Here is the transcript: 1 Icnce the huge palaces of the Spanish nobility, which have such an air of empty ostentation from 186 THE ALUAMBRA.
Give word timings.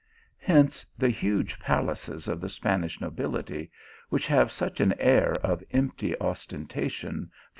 1 0.47 0.65
Icnce 0.65 0.83
the 0.97 1.09
huge 1.09 1.59
palaces 1.59 2.27
of 2.27 2.41
the 2.41 2.49
Spanish 2.49 2.99
nobility, 2.99 3.69
which 4.09 4.25
have 4.25 4.51
such 4.51 4.79
an 4.79 4.95
air 4.97 5.33
of 5.43 5.63
empty 5.69 6.17
ostentation 6.19 6.99
from 6.99 7.01
186 7.01 7.01
THE 7.03 7.07
ALUAMBRA. 7.07 7.37